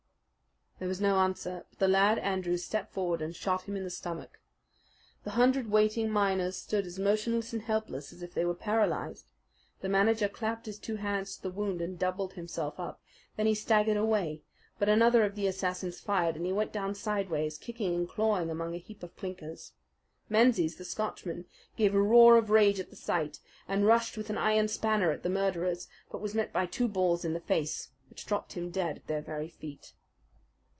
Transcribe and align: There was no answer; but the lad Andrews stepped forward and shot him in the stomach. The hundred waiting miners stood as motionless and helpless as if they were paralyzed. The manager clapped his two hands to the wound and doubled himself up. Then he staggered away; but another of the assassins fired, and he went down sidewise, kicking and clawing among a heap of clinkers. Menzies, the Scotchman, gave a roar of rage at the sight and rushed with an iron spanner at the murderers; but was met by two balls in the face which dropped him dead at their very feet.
There 0.79 0.87
was 0.89 0.99
no 0.99 1.17
answer; 1.19 1.63
but 1.69 1.77
the 1.77 1.87
lad 1.87 2.17
Andrews 2.17 2.63
stepped 2.65 2.91
forward 2.91 3.21
and 3.21 3.35
shot 3.35 3.67
him 3.69 3.75
in 3.77 3.83
the 3.83 3.91
stomach. 3.91 4.39
The 5.23 5.29
hundred 5.37 5.69
waiting 5.69 6.09
miners 6.09 6.57
stood 6.57 6.87
as 6.87 6.97
motionless 6.97 7.53
and 7.53 7.61
helpless 7.61 8.11
as 8.11 8.23
if 8.23 8.33
they 8.33 8.45
were 8.45 8.55
paralyzed. 8.55 9.27
The 9.81 9.89
manager 9.89 10.27
clapped 10.27 10.65
his 10.65 10.79
two 10.79 10.95
hands 10.95 11.35
to 11.35 11.43
the 11.43 11.51
wound 11.51 11.81
and 11.81 11.99
doubled 11.99 12.33
himself 12.33 12.79
up. 12.79 12.99
Then 13.37 13.45
he 13.45 13.53
staggered 13.53 13.95
away; 13.95 14.41
but 14.79 14.89
another 14.89 15.23
of 15.23 15.35
the 15.35 15.45
assassins 15.45 15.99
fired, 15.99 16.35
and 16.35 16.47
he 16.47 16.51
went 16.51 16.73
down 16.73 16.95
sidewise, 16.95 17.59
kicking 17.59 17.93
and 17.93 18.09
clawing 18.09 18.49
among 18.49 18.73
a 18.73 18.79
heap 18.79 19.03
of 19.03 19.15
clinkers. 19.15 19.73
Menzies, 20.29 20.77
the 20.77 20.83
Scotchman, 20.83 21.45
gave 21.77 21.93
a 21.93 22.01
roar 22.01 22.37
of 22.39 22.49
rage 22.49 22.79
at 22.79 22.89
the 22.89 22.95
sight 22.95 23.37
and 23.67 23.85
rushed 23.85 24.17
with 24.17 24.31
an 24.31 24.37
iron 24.39 24.67
spanner 24.67 25.11
at 25.11 25.21
the 25.21 25.29
murderers; 25.29 25.87
but 26.09 26.21
was 26.21 26.33
met 26.33 26.51
by 26.51 26.65
two 26.65 26.87
balls 26.87 27.23
in 27.23 27.33
the 27.33 27.39
face 27.39 27.91
which 28.09 28.25
dropped 28.25 28.53
him 28.53 28.71
dead 28.71 28.95
at 28.97 29.05
their 29.05 29.21
very 29.21 29.47
feet. 29.49 29.93